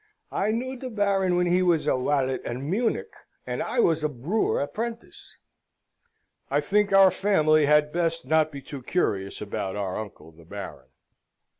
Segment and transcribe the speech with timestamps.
[0.31, 3.13] "I knew de Baron when he was a walet at Munich,
[3.45, 5.37] and I was a brewer apprentice."
[6.49, 10.89] I think our family had best not be too curious about our uncle the Baron.